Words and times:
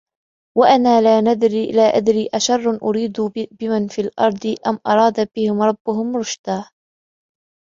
وأنا 0.57 1.01
لا 1.01 1.21
ندري 2.01 2.29
أشر 2.33 2.79
أريد 2.83 3.21
بمن 3.59 3.87
في 3.87 4.01
الأرض 4.01 4.55
أم 4.67 4.79
أراد 4.87 5.29
بهم 5.35 5.61
ربهم 5.61 6.17
رشدا 6.17 6.65